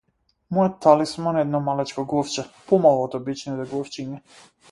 Мојот 0.57 0.77
талисман 0.85 1.37
е 1.41 1.43
едно 1.47 1.61
малечко 1.67 2.05
глувче, 2.13 2.47
помало 2.71 3.05
од 3.09 3.15
обичните 3.21 3.71
глувчиња. 3.75 4.19